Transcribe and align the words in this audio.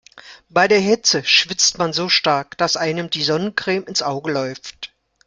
Bei 0.49 0.67
der 0.67 0.79
Hitze 0.79 1.23
schwitzt 1.23 1.77
man 1.77 1.93
so 1.93 2.09
stark, 2.09 2.57
dass 2.57 2.75
einem 2.75 3.11
die 3.11 3.21
Sonnencreme 3.21 3.83
ins 3.85 4.01
Auge 4.01 4.31
läuft. 4.31 4.95